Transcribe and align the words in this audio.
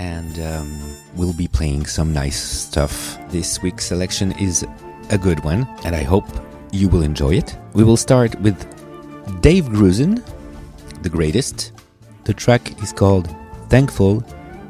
and 0.00 0.38
um, 0.40 0.96
we'll 1.14 1.34
be 1.34 1.46
playing 1.46 1.84
some 1.84 2.12
nice 2.12 2.40
stuff. 2.42 3.18
This 3.28 3.62
week's 3.62 3.84
selection 3.84 4.32
is 4.32 4.66
a 5.10 5.18
good 5.18 5.44
one, 5.44 5.68
and 5.84 5.94
I 5.94 6.02
hope 6.02 6.26
you 6.72 6.88
will 6.88 7.02
enjoy 7.02 7.34
it. 7.34 7.56
We 7.74 7.84
will 7.84 7.98
start 7.98 8.34
with 8.40 8.58
Dave 9.42 9.66
Grusin, 9.66 10.24
the 11.02 11.10
greatest. 11.10 11.72
The 12.24 12.32
track 12.32 12.82
is 12.82 12.92
called 12.94 13.28
Thankful 13.68 14.24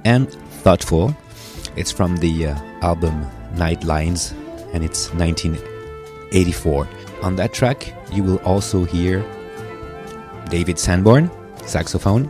and 0.04 0.32
Thoughtful. 0.64 1.16
It's 1.76 1.92
from 1.92 2.16
the 2.16 2.48
uh, 2.48 2.58
album 2.82 3.24
Night 3.54 3.84
Lines, 3.84 4.32
and 4.72 4.82
it's 4.82 5.14
1984. 5.14 6.88
On 7.22 7.36
that 7.36 7.52
track, 7.52 7.94
you 8.12 8.24
will 8.24 8.38
also 8.38 8.84
hear 8.84 9.24
David 10.48 10.76
Sanborn, 10.78 11.30
saxophone, 11.66 12.28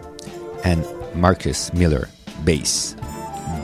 and 0.65 0.85
Marcus 1.15 1.73
Miller, 1.73 2.09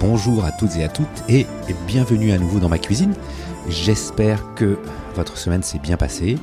Bonjour 0.00 0.44
à 0.44 0.52
toutes 0.52 0.76
et 0.76 0.84
à 0.84 0.88
toutes 0.88 1.24
et 1.28 1.46
bienvenue 1.86 2.32
à 2.32 2.38
nouveau 2.38 2.60
dans 2.60 2.68
ma 2.68 2.78
cuisine. 2.78 3.14
J'espère 3.68 4.54
que 4.54 4.78
votre 5.14 5.38
semaine 5.38 5.62
s'est 5.62 5.78
bien 5.78 5.96
passée. 5.96 6.36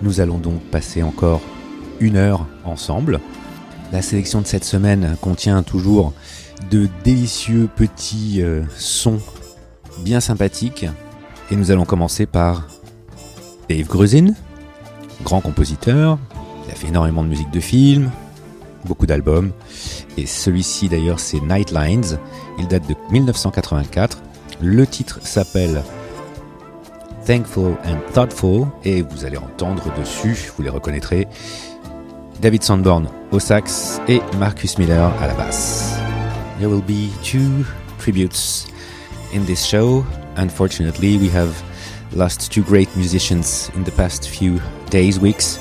Nous 0.00 0.20
allons 0.20 0.38
donc 0.38 0.60
passer 0.70 1.02
encore 1.02 1.42
une 2.00 2.16
heure 2.16 2.46
ensemble. 2.64 3.20
La 3.92 4.02
sélection 4.02 4.40
de 4.40 4.46
cette 4.46 4.64
semaine 4.64 5.16
contient 5.20 5.62
toujours 5.62 6.12
de 6.70 6.88
délicieux 7.02 7.68
petits 7.74 8.40
euh, 8.40 8.62
sons 8.76 9.20
bien 9.98 10.20
sympathiques. 10.20 10.86
Et 11.50 11.56
nous 11.56 11.70
allons 11.70 11.84
commencer 11.84 12.24
par 12.24 12.68
Dave 13.68 13.88
Grusin, 13.88 14.32
grand 15.24 15.40
compositeur. 15.40 16.18
Il 16.66 16.72
a 16.72 16.76
fait 16.76 16.88
énormément 16.88 17.22
de 17.22 17.28
musique 17.28 17.50
de 17.50 17.60
film, 17.60 18.10
beaucoup 18.84 19.06
d'albums. 19.06 19.52
Et 20.16 20.26
celui-ci 20.26 20.88
d'ailleurs 20.88 21.20
c'est 21.20 21.40
Nightlines. 21.40 22.18
Il 22.58 22.68
date 22.68 22.88
de 22.88 22.94
1984. 23.10 24.18
Le 24.60 24.86
titre 24.86 25.18
s'appelle 25.22 25.82
Thankful 27.26 27.76
and 27.86 27.98
Thoughtful 28.12 28.66
et 28.84 29.02
vous 29.02 29.24
allez 29.24 29.38
entendre 29.38 29.84
dessus, 29.98 30.52
vous 30.56 30.62
les 30.62 30.70
reconnaîtrez, 30.70 31.26
David 32.40 32.62
Sanborn 32.62 33.08
au 33.32 33.38
sax 33.38 34.00
et 34.08 34.20
Marcus 34.38 34.78
Miller 34.78 35.10
à 35.22 35.26
la 35.26 35.34
basse. 35.34 35.98
There 36.58 36.68
will 36.68 36.82
be 36.82 37.10
two 37.22 37.64
tributes 37.98 38.66
in 39.34 39.44
this 39.44 39.64
show. 39.64 40.04
Unfortunately, 40.36 41.16
we 41.16 41.28
have 41.34 41.50
lost 42.14 42.52
two 42.52 42.62
great 42.62 42.88
musicians 42.96 43.70
in 43.76 43.82
the 43.84 43.92
past 43.92 44.28
few 44.28 44.60
days, 44.90 45.18
weeks. 45.18 45.58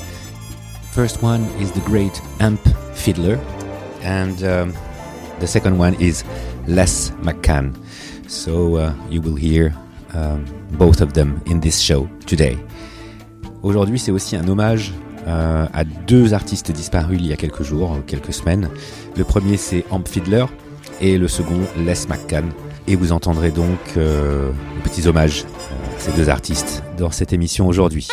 First 0.94 1.24
one 1.24 1.48
is 1.60 1.72
the 1.72 1.80
great 1.80 2.22
amp 2.40 2.60
fiddler, 2.94 3.40
and 4.04 4.44
um, 4.44 4.74
the 5.40 5.48
second 5.48 5.80
one 5.80 5.96
is 6.00 6.24
Les 6.68 7.10
McCann. 7.24 7.74
So 8.28 8.76
uh, 8.76 8.94
you 9.10 9.20
will 9.20 9.34
hear 9.34 9.74
um, 10.14 10.46
both 10.74 11.02
of 11.02 11.14
them 11.14 11.42
in 11.48 11.62
this 11.62 11.80
show 11.80 12.08
today. 12.28 12.60
Aujourd'hui, 13.64 13.98
c'est 13.98 14.12
aussi 14.12 14.36
un 14.36 14.48
hommage 14.48 14.94
euh, 15.26 15.66
à 15.74 15.84
deux 15.84 16.36
artistes 16.36 16.72
disparus 16.72 17.18
il 17.20 17.26
y 17.26 17.34
a 17.34 17.38
quelques 17.38 17.64
jours, 17.64 17.98
quelques 18.06 18.34
semaines. 18.34 18.70
Le 19.18 19.24
premier, 19.24 19.58
c'est 19.58 19.86
Amp 19.90 20.08
Fiddler, 20.08 20.46
et 21.02 21.18
le 21.18 21.28
second, 21.28 21.62
Les 21.76 22.06
McCann. 22.08 22.52
Et 22.86 22.96
vous 22.96 23.14
entendrez 23.14 23.50
donc 23.50 23.80
euh, 23.98 24.52
de 24.52 24.82
petits 24.84 25.08
hommages 25.08 25.44
à 25.98 26.00
ces 26.00 26.12
deux 26.12 26.30
artistes 26.30 26.84
dans 27.00 27.10
cette 27.10 27.34
émission 27.34 27.68
aujourd'hui. 27.68 28.08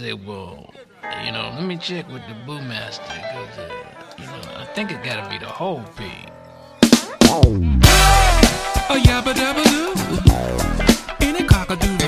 say, 0.00 0.14
well, 0.14 0.72
you 1.24 1.30
know, 1.30 1.52
let 1.54 1.64
me 1.64 1.76
check 1.76 2.08
with 2.08 2.22
the 2.26 2.34
brewmaster 2.46 3.14
because, 3.16 3.58
uh, 3.58 3.68
you 4.18 4.24
know, 4.24 4.40
I 4.56 4.64
think 4.74 4.90
it 4.90 5.04
gotta 5.04 5.28
be 5.28 5.36
the 5.36 5.44
whole 5.44 5.84
pig. 5.94 6.30
Oh, 7.28 8.98
yabba 9.04 9.34
dabba 9.34 9.62
doo, 9.72 11.26
in 11.26 11.36
a 11.36 11.46
cockadoo. 11.46 11.99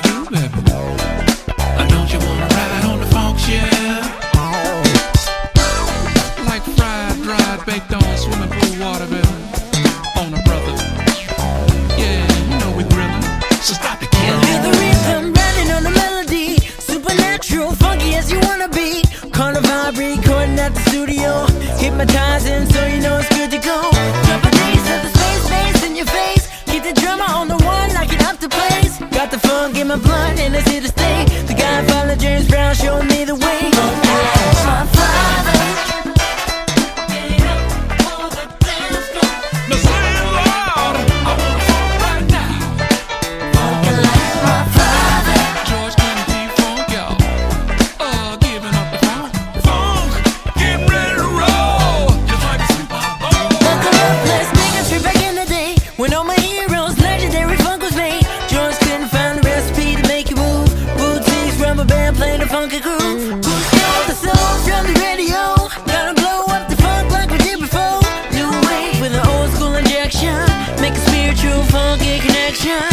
Yeah. 72.63 72.92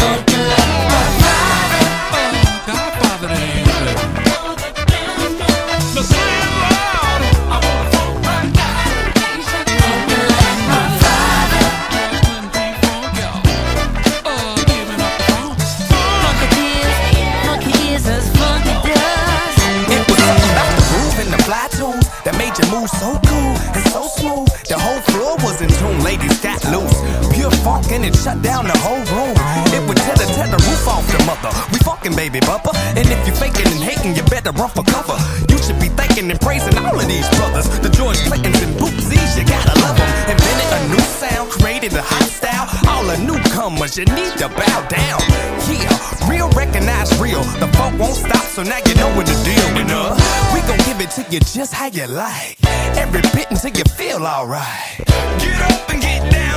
cause 43.90 43.98
you 43.98 44.04
need 44.14 44.32
to 44.38 44.48
bow 44.48 44.86
down. 44.88 45.20
Yeah, 45.68 46.30
real 46.30 46.48
recognize 46.50 47.18
real. 47.20 47.42
The 47.58 47.68
funk 47.76 47.98
won't 47.98 48.16
stop, 48.16 48.44
so 48.44 48.62
now 48.62 48.78
you 48.86 48.94
know 48.94 49.12
what 49.16 49.26
to 49.26 49.34
deal 49.44 49.74
with. 49.74 49.90
Uh. 49.90 50.16
We 50.54 50.60
gon' 50.62 50.78
give 50.86 51.00
it 51.00 51.10
to 51.12 51.22
you 51.30 51.40
just 51.40 51.72
how 51.72 51.86
you 51.86 52.06
like. 52.06 52.56
Every 52.96 53.22
bit 53.34 53.50
until 53.50 53.70
you 53.70 53.84
feel 53.96 54.24
alright. 54.24 54.98
Get 55.38 55.60
up 55.72 55.90
and 55.90 56.00
get 56.00 56.32
down. 56.32 56.49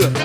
good. 0.00 0.16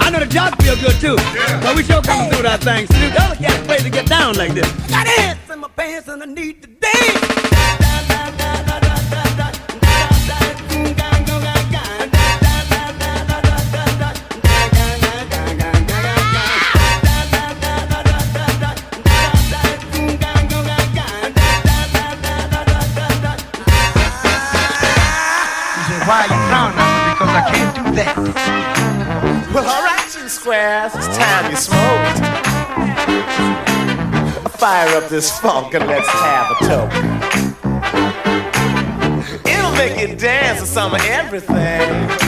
I 0.00 0.10
know 0.10 0.20
the 0.20 0.26
job 0.26 0.60
feel 0.62 0.76
good 0.76 0.96
too. 1.00 1.16
But 1.62 1.76
we 1.76 1.82
sure 1.82 2.02
come 2.02 2.28
through 2.30 2.42
that 2.42 2.60
thing. 2.60 2.86
Salute 2.86 3.12
the 3.12 3.22
other 3.22 3.36
cats 3.36 3.66
play 3.66 3.78
to 3.78 3.90
get 3.90 4.06
down 4.06 4.36
like 4.36 4.52
this. 4.52 4.70
I 4.92 5.04
got 5.04 5.18
ants 5.20 5.50
in 5.50 5.60
my 5.60 5.68
pants 5.68 6.08
and 6.08 6.22
I 6.22 6.26
need 6.26 6.62
to 6.62 6.68
dance. 6.68 7.46
why 26.06 26.22
you 26.22 26.38
frown 26.46 26.70
because 27.10 27.34
I 27.34 27.50
can't 27.50 27.74
do 27.74 27.82
that. 27.96 28.95
Well, 29.56 29.64
all 29.74 29.82
right, 29.82 30.14
you 30.20 30.28
squares, 30.28 30.94
it's 30.94 31.16
time 31.16 31.50
you 31.50 31.56
smoked. 31.56 32.18
Fire 34.58 34.94
up 34.98 35.08
this 35.08 35.30
funk 35.40 35.72
and 35.72 35.86
let's 35.86 36.06
have 36.06 36.50
a 36.50 36.56
toke. 36.66 36.92
It'll 39.46 39.72
make 39.72 39.98
you 39.98 40.14
dance 40.14 40.60
to 40.60 40.66
some 40.66 40.94
of 40.94 41.00
everything. 41.00 42.25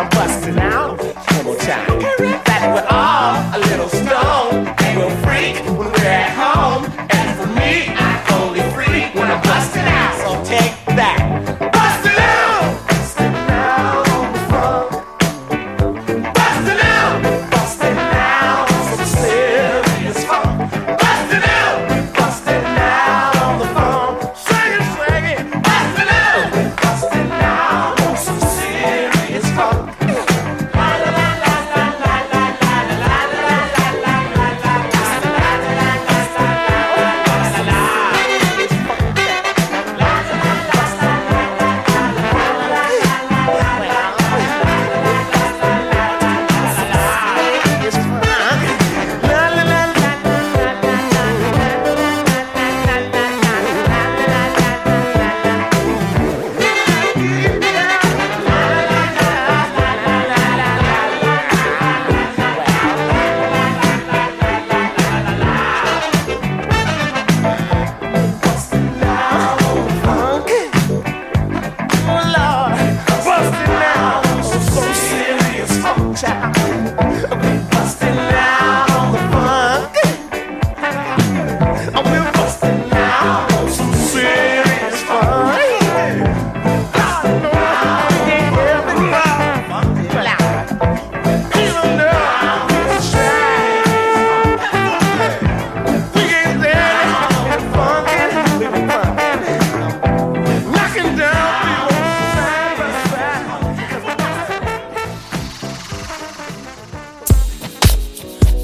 I'm 0.00 0.08
busting 0.08 0.58
out. 0.58 0.98
One 0.98 1.44
more 1.44 1.56
time. 1.56 2.00
That 2.46 2.72
we're 2.72 2.88
all 2.88 3.36
a 3.54 3.58
little 3.68 3.99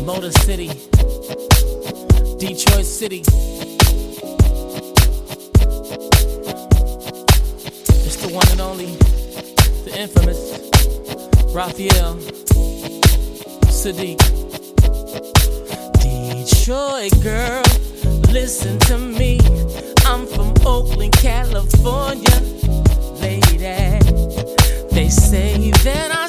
Motor 0.07 0.31
City, 0.31 0.69
Detroit 2.39 2.87
City. 2.87 3.23
It's 8.07 8.17
the 8.23 8.29
one 8.33 8.47
and 8.53 8.61
only, 8.61 8.87
the 9.85 9.93
infamous 9.99 10.71
Raphael 11.53 12.15
Saadiq. 13.67 14.19
Detroit 15.99 17.21
girl, 17.21 17.65
listen 18.33 18.79
to 18.87 18.99
me. 18.99 19.41
I'm 20.07 20.25
from 20.29 20.55
Oakland, 20.65 21.15
California, 21.15 22.41
lady. 23.21 23.59
They 24.93 25.09
say 25.09 25.73
that 25.83 26.15
I 26.15 26.26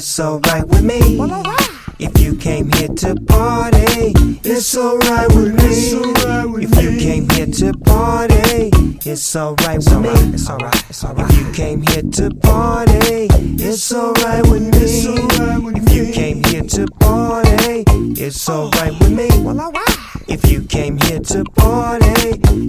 it's 0.00 0.18
alright 0.18 0.66
with 0.66 0.82
me. 0.82 1.20
If 1.98 2.18
you 2.18 2.34
came 2.34 2.72
here 2.72 2.88
to 2.88 3.14
party, 3.16 4.14
it's 4.42 4.74
alright 4.74 5.28
with 5.28 5.54
me. 5.54 6.64
If 6.64 6.82
you 6.82 6.98
came 6.98 7.28
here 7.28 7.44
to 7.44 7.74
party, 7.80 8.70
it's 9.04 9.36
alright 9.36 9.76
with 9.76 10.00
me. 10.00 10.08
It's 10.32 10.48
alright, 10.48 10.84
it's 10.88 11.04
alright. 11.04 11.30
If 11.30 11.38
you 11.38 11.52
came 11.52 11.82
here 11.82 12.02
to 12.12 12.30
party, 12.36 13.28
it's 13.60 13.92
alright 13.92 14.46
with 14.46 14.62
me. 14.74 14.80
If 15.76 15.92
you 15.92 16.10
came 16.14 16.42
here 16.44 16.62
to 16.62 16.86
party, 16.98 17.84
it's 18.16 18.48
alright 18.48 18.98
with 19.00 19.12
me. 19.12 19.28
If 20.30 20.48
you 20.48 20.62
came 20.62 20.96
here 20.96 21.18
to 21.18 21.42
party, 21.42 22.06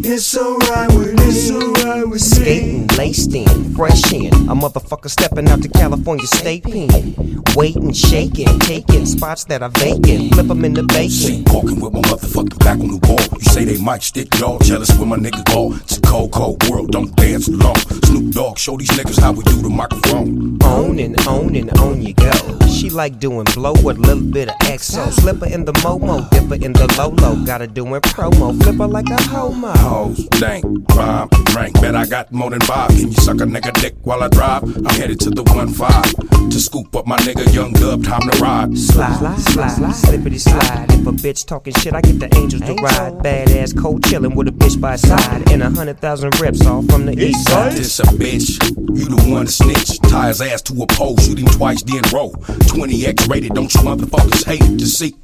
it's 0.04 0.36
alright 0.36 0.91
with 0.97 1.13
me. 1.13 1.24
It's 1.26 1.52
alright 1.52 2.10
with 2.10 2.12
me. 2.12 2.17
Skating, 2.17 2.88
laced 2.97 3.36
in, 3.36 3.76
fresh 3.76 4.12
in. 4.12 4.34
A 4.34 4.56
motherfucker 4.56 5.12
stepping 5.12 5.47
out 5.47 5.62
to 5.62 5.69
California 5.69 6.26
State 6.26 6.63
Pen. 6.63 7.43
Waiting, 7.56 7.93
shaking, 7.93 8.60
taking 8.62 9.06
spots 9.06 9.43
that 9.45 9.62
are 9.62 9.69
vacant. 9.78 10.34
Flip 10.34 10.50
'em 10.50 10.65
in 10.65 10.74
the 10.74 10.84
bacon. 10.84 11.43
Walking 11.54 11.80
with 11.80 11.93
my 11.93 12.02
motherfucking 12.02 12.58
back 12.60 12.80
on 12.80 12.88
the 12.88 13.08
wall. 13.08 13.19
You 13.39 13.52
say 13.52 13.63
they 13.65 13.78
might 13.78 14.02
stick 14.02 14.34
y'all 14.39 14.58
jealous 14.58 14.91
when 14.97 15.10
my 15.10 15.17
nigga 15.17 15.45
call. 15.45 15.76
It's 15.76 15.97
a 15.97 16.02
cold, 16.02 16.32
cold 16.32 16.67
world, 16.67 16.91
don't 16.91 17.15
dance 17.15 17.47
along. 17.47 17.76
Snoop 18.06 18.34
Dogg, 18.34 18.58
show 18.58 18.76
these 18.76 18.89
niggas 18.89 19.19
how 19.19 19.34
we 19.34 19.43
do 19.43 19.62
the 19.62 19.69
microphone. 19.69 20.58
On 20.63 20.97
and 20.97 21.15
on 21.28 21.56
and 21.56 21.69
on 21.78 22.02
you 22.02 22.15
go. 22.15 22.32
She 22.67 22.89
like 22.89 23.19
doing 23.19 23.45
blow 23.54 23.74
with 23.84 23.97
a 23.97 24.02
little 24.02 24.24
bit 24.24 24.50
of 24.50 24.56
exo. 24.62 25.12
Slip 25.12 25.41
her 25.41 25.45
in 25.45 25.65
the 25.65 25.74
Momo, 25.84 26.28
dip 26.32 26.50
her 26.50 26.56
in 26.56 26.74
the 26.74 26.88
Lolo. 26.97 27.36
Got 27.51 27.59
her 27.59 27.67
doing 27.67 27.99
promo, 27.99 28.57
flip 28.63 28.77
her 28.77 28.87
like 28.87 29.09
a 29.09 29.21
homo. 29.23 29.73
Hoes, 29.73 30.25
dank, 30.39 30.63
rhyme, 30.95 31.27
rank. 31.53 31.81
Bet 31.81 31.97
I 31.97 32.05
got 32.05 32.31
more 32.31 32.49
than 32.49 32.61
five. 32.61 32.91
Can 32.91 33.09
you 33.09 33.11
suck 33.11 33.41
a 33.41 33.43
nigga 33.43 33.73
dick 33.73 33.93
while 34.03 34.23
I 34.23 34.29
drive? 34.29 34.63
I'm 34.63 34.95
headed 34.95 35.19
to 35.19 35.31
the 35.31 35.43
one 35.43 35.67
five 35.67 36.05
to 36.49 36.59
scoop 36.61 36.95
up 36.95 37.05
my 37.05 37.17
nigga 37.17 37.53
Young 37.53 37.73
Dub. 37.73 38.05
Time 38.05 38.21
to 38.21 38.37
ride. 38.37 38.77
Slide, 38.77 39.17
slide, 39.17 39.69
slide, 39.69 39.95
slippity 39.95 40.39
slide. 40.39 40.85
If 40.91 41.05
a 41.05 41.11
bitch 41.11 41.45
talking 41.45 41.73
shit, 41.73 41.93
I 41.93 41.99
get 41.99 42.21
the 42.21 42.33
angels 42.37 42.61
to 42.61 42.73
ride. 42.75 43.15
Badass 43.15 43.77
cold 43.77 44.03
chillin' 44.03 44.33
with 44.33 44.47
a 44.47 44.51
bitch 44.51 44.79
by 44.79 44.95
side. 44.95 45.51
And 45.51 45.61
a 45.61 45.69
hundred 45.69 45.99
thousand 45.99 46.39
reps 46.39 46.65
all 46.65 46.83
from 46.83 47.05
the 47.05 47.19
east 47.21 47.49
side. 47.49 47.73
This 47.73 47.99
a 47.99 48.03
bitch, 48.03 48.63
you 48.97 49.09
the 49.09 49.29
one 49.29 49.47
to 49.47 49.51
snitch. 49.51 49.99
Tie 50.09 50.29
his 50.29 50.39
ass 50.39 50.61
to 50.61 50.83
a 50.83 50.87
pole, 50.87 51.17
shoot 51.17 51.37
him 51.37 51.47
twice, 51.47 51.83
then 51.83 52.03
roll. 52.13 52.31
20x 52.71 53.27
rated, 53.27 53.55
don't 53.55 53.73
you 53.73 53.81
motherfuckers 53.81 54.45
hate 54.45 54.79
to 54.79 54.85
see 54.85 55.15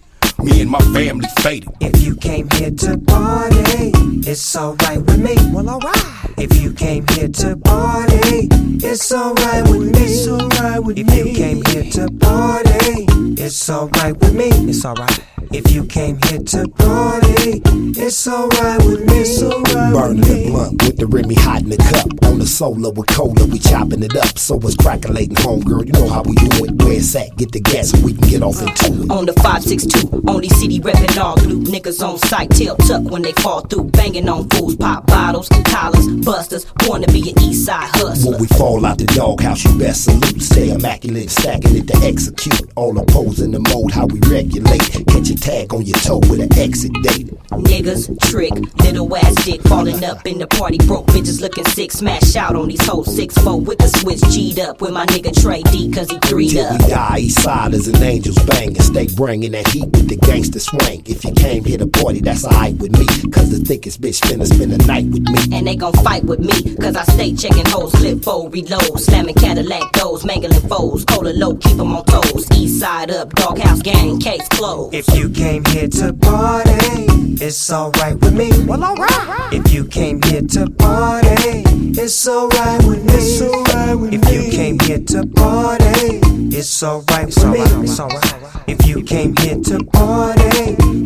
me 0.43 0.61
and 0.61 0.69
my 0.69 0.79
family 0.93 1.27
faded. 1.39 1.69
If 1.79 2.01
you 2.01 2.15
came 2.15 2.49
here 2.51 2.71
to 2.71 2.97
party, 2.97 3.91
it's 4.27 4.55
alright 4.55 4.99
with 4.99 5.19
me. 5.19 5.35
Well, 5.51 5.69
alright. 5.69 6.17
If 6.37 6.61
you 6.61 6.71
came 6.73 7.07
here 7.07 7.29
to 7.29 7.57
party, 7.57 8.47
it's 8.83 9.11
alright 9.11 9.63
with 9.63 9.91
me. 9.93 10.03
It's 10.03 10.27
alright 10.27 10.83
with 10.83 10.97
if 10.99 11.09
you 11.15 11.33
came 11.33 11.63
here 11.65 11.91
to 11.91 12.11
party, 12.19 13.05
it's 13.41 13.69
alright 13.69 14.17
with 14.17 14.33
me. 14.33 14.49
It's 14.69 14.85
alright. 14.85 15.19
If 15.51 15.71
you 15.71 15.85
came 15.85 16.19
here 16.23 16.39
to 16.39 16.67
party, 16.67 17.61
it's 17.95 18.27
alright 18.27 18.83
with 18.83 19.05
me. 19.05 19.19
It's 19.19 19.41
alright 19.41 19.65
with 19.65 19.93
Burning 19.93 20.21
the 20.21 20.49
blunt 20.49 20.83
with 20.83 20.97
the 20.97 21.07
Remy 21.07 21.35
hot 21.35 21.61
in 21.61 21.69
the 21.69 21.77
cup. 21.77 22.07
On 22.29 22.37
the 22.39 22.45
solar 22.45 22.91
with 22.91 23.07
cola, 23.07 23.45
we 23.45 23.57
chopping 23.57 24.03
it 24.03 24.15
up. 24.15 24.37
So 24.37 24.59
it's 24.59 24.75
crackling 24.75 25.33
home, 25.37 25.61
girl. 25.61 25.85
You 25.85 25.93
know 25.93 26.09
how 26.09 26.23
we 26.23 26.35
do 26.35 26.65
it. 26.65 26.71
Where 26.83 26.93
it's 26.93 27.15
at, 27.15 27.35
get 27.37 27.53
the 27.53 27.61
gas 27.61 27.91
so 27.91 27.99
we 28.01 28.13
can 28.13 28.27
get 28.27 28.43
off 28.43 28.61
into 28.61 29.03
it. 29.03 29.11
On 29.11 29.25
the 29.25 29.33
562, 29.33 30.26
only 30.27 30.49
city 30.49 30.79
reppin' 30.79 31.17
all 31.17 31.35
loop 31.37 31.67
niggas 31.67 32.05
on 32.07 32.17
sight, 32.17 32.49
tail 32.51 32.75
tuck 32.75 33.03
when 33.03 33.21
they 33.21 33.33
fall 33.33 33.61
through, 33.61 33.85
banging 33.85 34.29
on 34.29 34.47
fools, 34.49 34.75
pop 34.75 35.07
bottles, 35.07 35.49
collars, 35.65 36.07
busters, 36.25 36.65
born 36.85 37.01
to 37.01 37.11
be 37.11 37.29
an 37.29 37.39
east 37.41 37.65
side 37.65 37.89
hustler. 37.95 38.31
When 38.31 38.41
we 38.41 38.47
fall 38.47 38.85
out 38.85 38.97
the 38.97 39.05
doghouse, 39.05 39.63
you 39.65 39.77
best 39.77 40.05
salute. 40.05 40.41
Stay 40.41 40.69
immaculate, 40.71 41.29
stacking 41.29 41.75
it 41.75 41.87
to 41.87 41.95
execute. 42.05 42.69
All 42.75 42.97
in 43.41 43.51
the 43.51 43.59
mode, 43.59 43.91
how 43.91 44.05
we 44.05 44.19
regulate. 44.29 44.81
Catch 45.07 45.29
a 45.29 45.35
tag 45.35 45.73
on 45.73 45.85
your 45.85 45.97
toe 45.97 46.19
with 46.29 46.39
an 46.39 46.51
exit 46.57 46.91
date. 47.03 47.27
Niggas, 47.51 48.19
trick, 48.29 48.53
little 48.83 49.15
ass 49.15 49.35
dick 49.45 49.61
falling 49.63 50.03
up 50.03 50.25
in 50.25 50.37
the 50.37 50.47
party, 50.47 50.77
broke 50.79 51.07
bitches 51.07 51.41
looking 51.41 51.65
sick, 51.65 51.91
smash 51.91 52.35
out 52.35 52.55
on 52.55 52.67
these 52.67 52.85
hoes, 52.85 53.13
six 53.15 53.37
four 53.39 53.59
with 53.59 53.77
the 53.79 53.87
switch 53.87 54.21
G'd 54.33 54.59
up 54.59 54.81
with 54.81 54.91
my 54.91 55.05
nigga 55.07 55.33
Tray 55.41 55.61
Deee, 55.63 55.91
cause 55.91 56.09
he 56.09 56.19
threed 56.19 56.51
Till 56.51 56.65
up. 56.65 56.81
we 56.81 56.87
die, 56.89 57.17
east 57.19 57.41
side 57.41 57.73
as 57.73 57.87
an 57.87 58.01
angel's 58.03 58.39
banging. 58.45 58.81
Stay 58.81 59.07
bringing 59.15 59.51
that 59.51 59.67
heat 59.67 59.85
with 59.85 60.07
the 60.09 60.16
gangster 60.17 60.59
swing. 60.59 61.03
If 61.05 61.23
you 61.23 61.33
came 61.33 61.63
here 61.63 61.77
to 61.77 61.87
party, 61.87 62.19
that's 62.19 62.45
alright 62.45 62.75
with 62.75 62.91
me. 62.97 63.05
Cause 63.31 63.49
the 63.51 63.59
thickest 63.65 64.01
bitch 64.01 64.19
finna 64.21 64.45
spend 64.45 64.71
the 64.71 64.85
night 64.85 65.05
with 65.05 65.23
me. 65.23 65.57
And 65.57 65.67
they 65.67 65.75
gon' 65.75 65.93
fight 65.93 66.23
with 66.23 66.39
me, 66.39 66.75
cause 66.75 66.95
I 66.95 67.03
stay 67.03 67.33
checking 67.35 67.65
hoes, 67.67 67.93
flip 67.95 68.23
fold, 68.23 68.53
reload, 68.53 68.99
slamming 68.99 69.35
Cadillac 69.35 69.91
doors, 69.93 70.25
mangling 70.25 70.67
foes, 70.67 71.05
cola 71.05 71.29
low, 71.29 71.55
keep 71.55 71.79
'em 71.79 71.95
on 71.95 72.05
toes, 72.05 72.45
east 72.55 72.79
side 72.79 73.11
up, 73.11 73.33
doghouse 73.35 73.81
gang, 73.81 74.19
case 74.19 74.47
closed. 74.49 74.93
If 74.93 75.07
you 75.15 75.29
came 75.29 75.63
here 75.65 75.87
to 75.87 76.13
party, 76.13 77.05
it's 77.39 77.71
alright 77.71 78.19
with 78.19 78.33
me. 78.33 78.51
Well, 78.65 78.83
alright. 78.83 79.53
If 79.53 79.73
you 79.73 79.85
came 79.85 80.21
here 80.23 80.41
to 80.41 80.69
party, 80.71 81.63
it's 81.97 82.27
alright 82.27 82.83
with 82.85 83.03
me. 83.05 83.13
It's 83.13 83.41
alright 83.41 83.99
with 83.99 84.13
if 84.13 84.31
you 84.31 84.51
came 84.51 84.79
here 84.79 84.99
to 84.99 85.25
party, 85.27 86.19
it's 86.55 86.83
alright 86.83 87.27
with 87.27 87.45
me. 87.45 87.83
It's 87.83 87.99
alright. 87.99 88.33
If 88.67 88.85
you 88.85 89.01
came 89.03 89.35
here 89.37 89.59
to 89.69 89.83
party, 89.83 90.06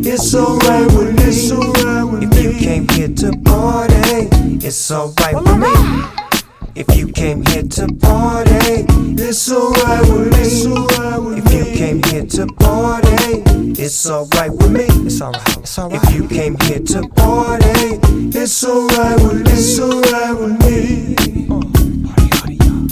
it's 0.04 0.34
alright 0.34 0.86
with 0.92 1.14
me. 1.16 1.24
It's 1.24 1.50
alright 1.50 2.04
with 2.04 2.22
if 2.22 2.42
you 2.42 2.52
came 2.52 2.88
here 2.88 3.08
to 3.08 3.32
party, 3.44 4.28
it's 4.66 4.90
alright 4.90 5.34
with 5.34 5.58
me. 5.58 5.74
If 6.74 6.96
you 6.96 7.08
came 7.08 7.44
here 7.46 7.62
to 7.62 7.88
party, 8.00 8.86
it's 9.20 9.50
alright 9.50 10.02
with 10.08 10.32
me. 10.32 10.42
If 11.38 11.52
you 11.52 11.64
came 11.76 12.02
here 12.04 12.26
to 12.26 12.46
party, 12.54 13.42
it's 13.80 14.08
alright 14.08 14.50
with 14.50 14.70
me. 14.70 14.86
It's 15.06 15.20
alright. 15.20 15.58
It's 15.58 15.78
alright. 15.78 16.02
If 16.02 16.14
you 16.14 16.28
came 16.28 16.56
here 16.60 16.80
to 16.80 17.08
party, 17.08 17.98
it's 18.38 18.64
alright 18.64 19.20
with 19.20 19.42
me. 19.44 19.52
It's 19.52 19.78
alright 19.80 20.36
with 20.38 20.60
me. 20.60 21.16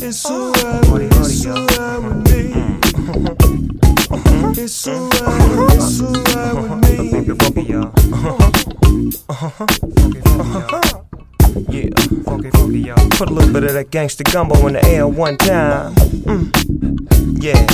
It's 0.07 0.27
alright. 0.27 0.85
It's 1.03 1.47
alright 1.47 2.03
with 2.03 2.25
me. 2.25 2.30
It's 4.63 4.87
alright. 4.87 5.13
It's 5.73 6.03
alright 6.03 6.55
with 6.55 7.57
me. 7.57 7.63
Y'all. 7.63 7.93
Yeah, 11.71 11.89
funky, 12.25 12.51
funky, 12.51 12.81
y'all. 12.81 13.09
Put 13.09 13.31
a 13.31 13.33
little 13.33 13.53
bit 13.55 13.65
of 13.65 13.73
that 13.73 13.91
gangster 13.91 14.23
gumbo 14.25 14.67
in 14.67 14.75
the 14.75 14.85
air 14.85 15.09
one 15.09 15.39
time. 15.39 15.95
Mm. 15.95 17.43
Yeah, 17.43 17.67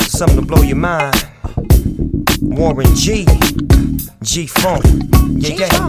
something 0.00 0.40
to 0.40 0.46
blow 0.46 0.62
your 0.62 0.76
mind. 0.76 1.14
Warren 2.40 2.94
G. 2.94 3.26
G 4.22 4.46
Funk. 4.46 4.82
Yeah, 5.32 5.56
yeah. 5.56 5.88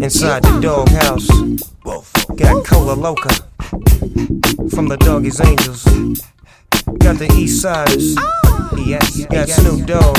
Inside 0.00 0.44
the 0.44 0.60
doghouse. 0.62 1.26
Got 2.36 2.64
Kola 2.64 2.92
Loca. 2.92 3.34
From 4.70 4.86
the 4.86 4.96
Doggy's 5.00 5.40
Angels. 5.40 5.82
Got 6.98 7.18
the 7.18 7.28
East 7.36 7.60
Siders. 7.62 8.16
Yes. 8.76 9.26
Got 9.26 9.48
Snoop 9.48 9.86
Dogg. 9.86 10.16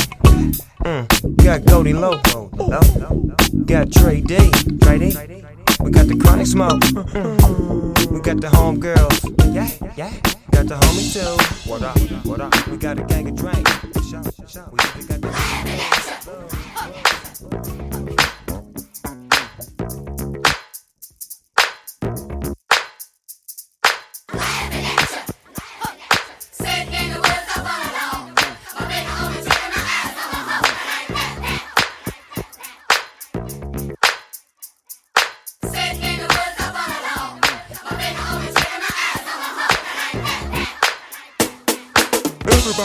Mm. 0.84 1.36
Got 1.44 1.66
Goldie 1.66 1.94
Loco. 1.94 2.50
Got 3.66 3.92
Tray 3.92 4.22
Deee. 4.22 4.52
Tray 4.82 5.00
Deee. 5.00 5.44
We 5.82 5.92
got 5.92 6.08
the 6.08 6.18
chronic 6.22 6.48
smoke. 6.48 6.82
Mm. 6.82 8.12
We 8.12 8.20
got 8.22 8.42
the 8.42 8.50
home 8.50 8.80
girls. 8.80 9.24
Yeah, 9.54 9.70
yeah. 9.96 10.12
Got 10.52 10.68
the 10.68 10.76
homie 10.76 11.14
too. 11.14 11.38
What 11.70 11.84
up? 11.84 11.98
What 12.26 12.42
up? 12.42 12.68
We 12.68 12.78
got 12.78 13.00
a 13.00 13.04
gang 13.04 13.30
of 13.30 13.36
drink. 13.36 13.68
We 13.96 15.04
got 15.06 15.22
the 15.22 15.30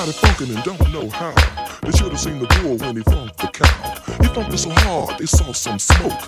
Everybody 0.07 0.35
funkin' 0.35 0.55
and 0.55 0.65
don't 0.65 0.93
know 0.93 1.09
how. 1.09 1.33
They 1.81 1.91
should 1.93 2.11
have 2.13 2.21
seen 2.21 2.39
the 2.39 2.47
bull 2.61 2.77
when 2.77 2.97
he 2.97 3.03
funked 3.05 3.39
the 3.39 3.47
cow. 3.47 3.95
He 4.21 4.29
funked 4.35 4.53
it 4.53 4.59
so 4.59 4.69
hard 4.69 5.19
they 5.19 5.25
saw 5.25 5.51
some 5.55 5.79
smoke. 5.79 6.21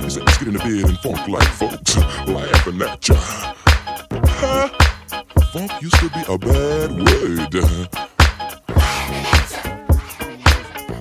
He 0.00 0.08
said, 0.08 0.24
let's 0.24 0.38
get 0.38 0.48
in 0.48 0.54
the 0.54 0.60
bed 0.60 0.88
and 0.88 0.98
funk 1.00 1.28
like 1.28 1.46
folks, 1.48 1.94
laughing 2.26 2.80
at 2.80 3.06
ya. 3.06 3.16
Funk 5.52 5.82
used 5.82 5.96
to 5.96 6.08
be 6.08 6.24
a 6.26 6.38
bad 6.38 6.90
word. 6.96 7.52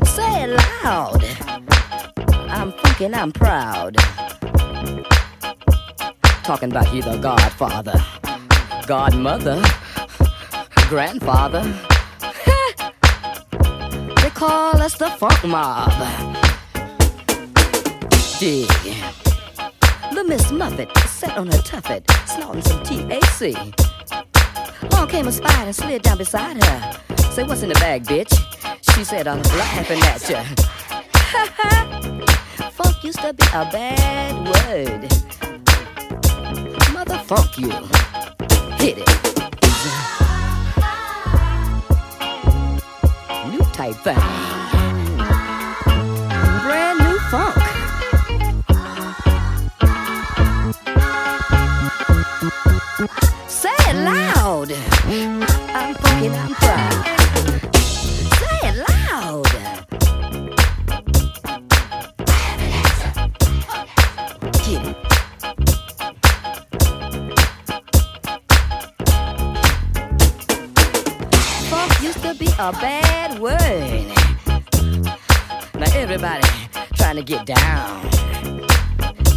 Say 0.05 0.43
it 0.43 0.49
loud. 0.83 1.23
I'm 2.51 2.73
fucking, 2.73 3.13
I'm 3.13 3.31
proud. 3.31 3.95
Talking 6.43 6.71
about 6.71 6.93
you, 6.93 7.03
the 7.03 7.17
godfather, 7.21 8.03
godmother, 8.85 9.63
grandfather. 10.89 11.96
Call 14.37 14.79
us 14.79 14.95
the 14.95 15.09
funk 15.09 15.43
mob. 15.45 15.91
Dig. 18.39 18.69
The 20.13 20.23
Miss 20.27 20.51
Muffet 20.51 20.95
sat 21.07 21.35
on 21.35 21.47
her 21.47 21.61
tuffet, 21.63 22.05
snorting 22.27 22.61
some 22.61 22.83
TAC. 22.83 23.55
Long 24.91 25.07
came 25.07 25.27
a 25.27 25.31
spider 25.31 25.73
slid 25.73 26.03
down 26.03 26.19
beside 26.19 26.63
her. 26.63 27.01
Say, 27.31 27.45
what's 27.45 27.63
in 27.63 27.69
the 27.69 27.75
bag, 27.75 28.03
bitch? 28.03 28.31
She 28.93 29.03
said, 29.03 29.27
I'm 29.27 29.41
laughing 29.41 30.03
at 30.03 30.29
ya. 30.29 30.43
Funk 32.77 33.03
used 33.03 33.21
to 33.21 33.33
be 33.33 33.43
a 33.53 33.65
bad 33.71 34.35
word. 34.53 35.11
Mother 36.93 37.17
funk 37.25 37.57
you. 37.57 37.71
Hit 38.77 38.99
it. 38.99 39.26
saiba. 43.93 44.66
Get 77.27 77.45
down. 77.45 78.09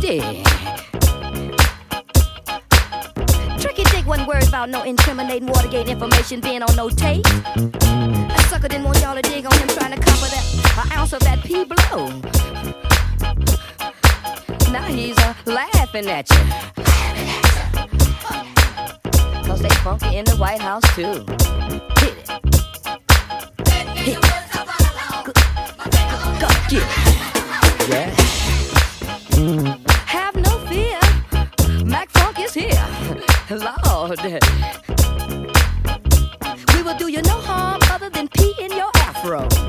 Yeah. 0.00 0.44
Tricky 3.58 3.82
Dick 3.90 4.06
wasn't 4.06 4.28
worried 4.28 4.46
about 4.46 4.70
no 4.70 4.84
incriminating 4.84 5.48
Watergate 5.48 5.88
information 5.88 6.40
being 6.40 6.62
on 6.62 6.76
no 6.76 6.88
tape. 6.88 7.24
That 7.24 8.46
sucker 8.48 8.68
didn't 8.68 8.84
want 8.84 9.00
y'all 9.00 9.16
to 9.16 9.22
dig 9.22 9.44
on 9.44 9.52
him 9.58 9.68
trying 9.68 9.90
to 9.90 10.00
cover 10.00 10.26
that 10.26 10.86
an 10.86 10.92
ounce 10.98 11.12
of 11.12 11.20
that 11.20 11.42
P 11.42 11.64
blow. 11.64 12.06
Now 14.70 14.84
he's 14.84 15.18
uh, 15.18 15.34
laughing 15.46 16.06
at 16.06 16.30
you. 16.30 16.36
Cause 19.48 19.60
they 19.60 19.68
funky 19.82 20.16
in 20.16 20.24
the 20.26 20.36
White 20.36 20.60
House 20.60 20.84
too. 20.94 21.79
Your 39.30 39.59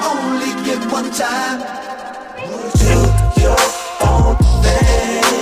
only 0.00 0.52
get 0.64 0.80
one 0.92 1.10
time. 1.10 1.60
Do 2.78 3.40
your 3.40 3.56
own 4.00 4.36
thing. 4.62 5.41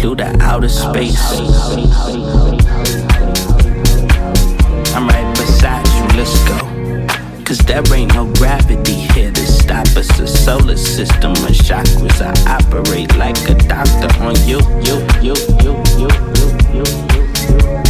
Through 0.00 0.16
the 0.16 0.36
outer 0.40 0.68
space. 0.68 1.18
I'm 4.94 5.08
right 5.08 5.36
beside 5.36 5.86
you, 5.88 6.16
let's 6.16 6.38
go. 6.48 7.44
Cause 7.44 7.58
there 7.58 7.82
ain't 7.94 8.14
no 8.14 8.32
gravity 8.34 8.92
here 9.14 9.32
to 9.32 9.46
stop 9.46 9.86
us. 9.96 10.08
The 10.18 10.26
solar 10.26 10.76
system 10.76 11.32
of 11.32 11.56
chakras. 11.66 12.20
I 12.20 12.58
operate 12.58 13.16
like 13.16 13.38
a 13.48 13.54
doctor 13.54 14.10
on 14.22 14.36
you, 14.46 14.60
you, 14.84 14.98
you, 15.22 15.34
you, 15.62 15.74
you, 15.98 16.10
you, 16.34 16.44
you, 16.74 17.84
you. 17.84 17.87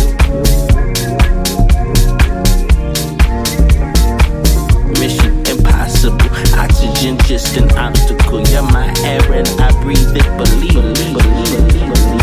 Just 7.28 7.56
an 7.58 7.70
obstacle. 7.76 8.40
You're 8.48 8.62
my 8.62 8.90
air 9.04 9.32
and 9.34 9.46
I 9.60 9.70
breathe 9.82 10.16
it. 10.16 10.24
Believe, 10.38 10.72
believe, 10.72 11.12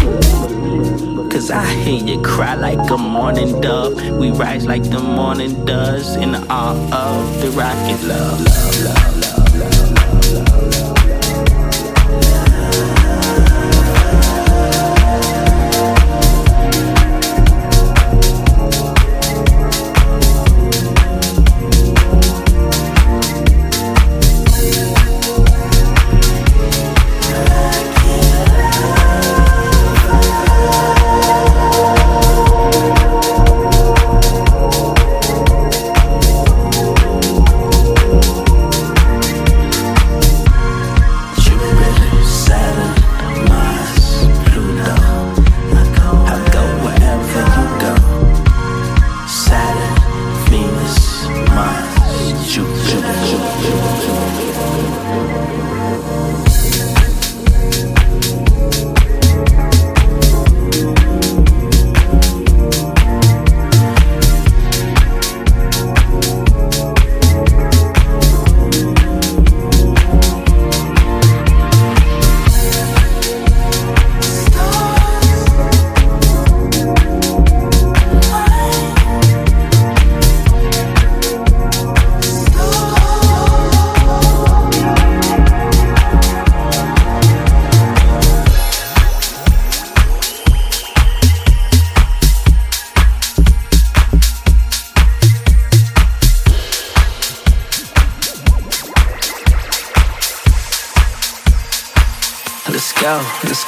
believe. 0.02 1.30
Cause 1.32 1.52
I 1.52 1.64
hear 1.76 2.04
you 2.04 2.20
cry 2.24 2.56
like 2.56 2.90
a 2.90 2.98
morning 2.98 3.62
dove. 3.62 3.94
We 4.18 4.32
rise 4.32 4.66
like 4.66 4.82
the 4.82 4.98
morning 4.98 5.64
does 5.64 6.16
in 6.16 6.34
awe 6.50 6.74
of 6.92 7.40
the 7.40 7.52
rocket 7.52 8.02
love, 8.04 8.42
love, 8.42 8.84
love, 8.84 9.15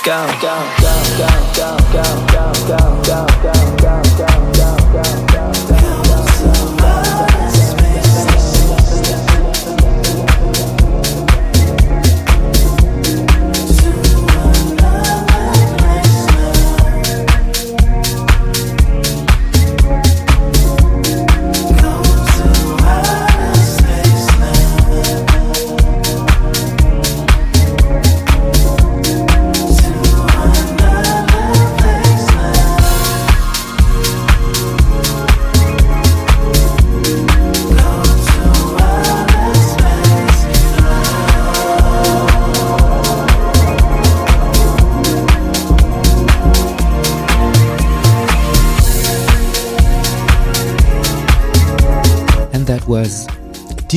go, 0.08 0.26
go, 0.40 0.56
go, 0.80 0.87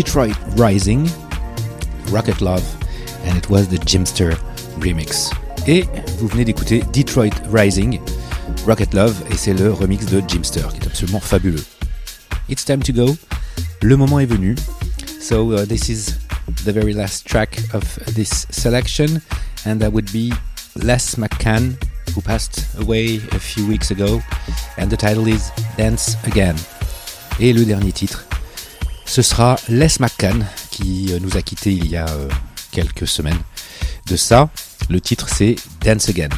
Detroit 0.01 0.33
Rising, 0.57 1.07
Rocket 2.11 2.41
Love, 2.41 2.65
and 3.27 3.37
it 3.37 3.51
was 3.51 3.69
the 3.69 3.77
Jimster 3.85 4.35
remix. 4.79 5.29
Et 5.67 5.85
vous 6.17 6.27
venez 6.27 6.47
d'écouter 6.47 6.83
Detroit 6.91 7.35
Rising, 7.51 8.01
Rocket 8.65 8.95
Love, 8.95 9.15
et 9.31 9.37
c'est 9.37 9.53
le 9.53 9.71
remix 9.71 10.07
de 10.07 10.23
Jimster, 10.27 10.67
qui 10.71 10.79
est 10.79 10.87
absolument 10.87 11.21
fabuleux. 11.21 11.63
It's 12.49 12.65
time 12.65 12.83
to 12.83 12.95
go. 12.95 13.15
Le 13.83 13.95
moment 13.99 14.21
est 14.21 14.27
venu. 14.27 14.57
So 15.21 15.53
uh, 15.53 15.67
this 15.67 15.91
is 15.91 16.15
the 16.65 16.73
very 16.73 16.95
last 16.95 17.27
track 17.27 17.61
of 17.75 17.85
this 18.15 18.47
selection, 18.49 19.21
and 19.67 19.81
that 19.81 19.93
would 19.93 20.11
be 20.11 20.33
Les 20.77 21.17
McCann, 21.19 21.77
who 22.15 22.23
passed 22.23 22.65
away 22.81 23.21
a 23.33 23.39
few 23.39 23.69
weeks 23.69 23.91
ago, 23.91 24.23
and 24.79 24.89
the 24.89 24.97
title 24.97 25.29
is 25.29 25.51
Dance 25.77 26.17
Again. 26.25 26.57
Et 27.39 27.53
le 27.53 27.67
dernier 27.67 27.93
titre, 27.93 28.30
ce 29.11 29.23
sera 29.23 29.57
Les 29.69 29.89
McCann 29.99 30.47
qui 30.71 31.09
euh, 31.11 31.19
nous 31.21 31.37
a 31.37 31.43
quittés 31.43 31.73
il 31.73 31.89
y 31.89 31.97
a 31.97 32.09
euh, 32.09 32.29
quelques 32.71 33.09
semaines. 33.09 33.41
De 34.07 34.15
ça, 34.15 34.51
le 34.89 35.01
titre 35.01 35.29
c'est 35.29 35.57
Dance 35.85 36.09
Again. 36.09 36.29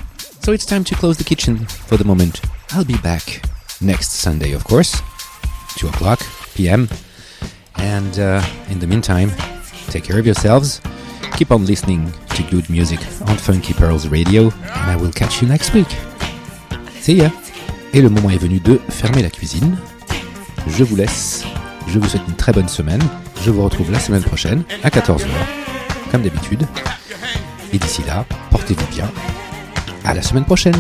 So 0.43 0.55
it's 0.55 0.64
time 0.64 0.83
to 0.85 0.97
close 0.97 1.18
the 1.18 1.25
kitchen 1.25 1.66
for 1.68 1.99
the 1.99 2.05
moment. 2.07 2.41
I'll 2.73 2.87
be 2.87 2.99
back 3.03 3.43
next 3.83 4.12
Sunday, 4.12 4.55
of 4.55 4.64
course, 4.64 5.03
2 5.77 5.89
o'clock 5.89 6.20
p.m. 6.55 6.89
And 7.77 8.18
uh, 8.18 8.41
in 8.70 8.79
the 8.79 8.87
meantime, 8.87 9.31
take 9.91 10.05
care 10.05 10.18
of 10.18 10.25
yourselves. 10.25 10.81
Keep 11.37 11.51
on 11.51 11.66
listening 11.66 12.11
to 12.37 12.43
good 12.45 12.70
music 12.70 13.01
on 13.27 13.37
Funky 13.37 13.75
Pearls 13.75 14.09
Radio, 14.09 14.45
and 14.45 14.91
I 14.91 14.97
will 14.97 15.12
catch 15.12 15.43
you 15.43 15.49
next 15.49 15.75
week. 15.75 15.95
See 17.03 17.16
ya! 17.16 17.29
Et 17.93 18.01
le 18.01 18.09
moment 18.09 18.31
est 18.31 18.41
venu 18.41 18.61
de 18.61 18.81
fermer 18.89 19.23
la 19.23 19.31
cuisine. 19.31 19.77
Je 20.66 20.85
vous 20.85 20.97
laisse. 20.97 21.45
Je 21.87 21.99
vous 21.99 22.09
souhaite 22.09 22.22
une 22.28 22.37
très 22.37 22.53
bonne 22.53 22.68
semaine. 22.68 23.03
Je 23.43 23.51
vous 23.51 23.62
retrouve 23.62 23.91
la 23.91 23.99
semaine 23.99 24.22
prochaine 24.22 24.62
à 24.83 24.89
14h, 24.89 25.26
comme 26.11 26.22
d'habitude. 26.22 26.66
Et 27.72 27.78
d'ici 27.78 28.03
là, 28.07 28.24
portez-vous 28.51 28.87
bien. 28.89 29.11
À 30.05 30.14
la 30.14 30.22
semaine 30.22 30.45
prochaine. 30.45 30.76